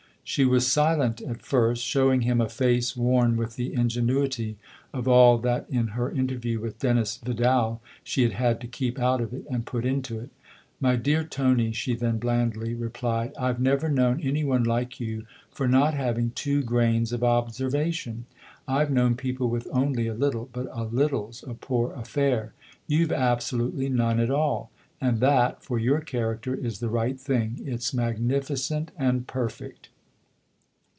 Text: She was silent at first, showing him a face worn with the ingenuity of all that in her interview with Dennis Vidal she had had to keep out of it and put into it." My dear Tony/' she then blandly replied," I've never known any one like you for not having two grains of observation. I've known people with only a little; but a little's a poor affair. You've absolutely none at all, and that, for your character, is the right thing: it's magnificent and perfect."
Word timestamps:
She 0.23 0.45
was 0.45 0.65
silent 0.65 1.19
at 1.21 1.41
first, 1.41 1.83
showing 1.83 2.21
him 2.21 2.39
a 2.39 2.47
face 2.47 2.95
worn 2.95 3.35
with 3.35 3.57
the 3.57 3.73
ingenuity 3.73 4.55
of 4.93 5.05
all 5.05 5.37
that 5.39 5.65
in 5.69 5.87
her 5.87 6.09
interview 6.09 6.61
with 6.61 6.79
Dennis 6.79 7.17
Vidal 7.17 7.81
she 8.01 8.23
had 8.23 8.31
had 8.33 8.61
to 8.61 8.67
keep 8.67 8.97
out 8.97 9.19
of 9.19 9.33
it 9.33 9.45
and 9.49 9.65
put 9.65 9.83
into 9.83 10.21
it." 10.21 10.29
My 10.87 10.95
dear 10.95 11.25
Tony/' 11.25 11.73
she 11.73 11.95
then 11.95 12.17
blandly 12.17 12.73
replied," 12.73 13.33
I've 13.37 13.59
never 13.59 13.89
known 13.89 14.21
any 14.21 14.45
one 14.45 14.63
like 14.63 15.01
you 15.01 15.25
for 15.51 15.67
not 15.67 15.95
having 15.95 16.31
two 16.31 16.63
grains 16.63 17.11
of 17.11 17.25
observation. 17.25 18.25
I've 18.69 18.91
known 18.91 19.15
people 19.15 19.49
with 19.49 19.67
only 19.69 20.07
a 20.07 20.13
little; 20.13 20.49
but 20.53 20.67
a 20.71 20.85
little's 20.85 21.43
a 21.45 21.55
poor 21.55 21.91
affair. 21.91 22.53
You've 22.87 23.11
absolutely 23.11 23.89
none 23.89 24.17
at 24.17 24.31
all, 24.31 24.71
and 25.01 25.19
that, 25.19 25.61
for 25.61 25.77
your 25.77 25.99
character, 25.99 26.55
is 26.55 26.79
the 26.79 26.89
right 26.89 27.19
thing: 27.19 27.59
it's 27.65 27.93
magnificent 27.93 28.91
and 28.97 29.27
perfect." 29.27 29.89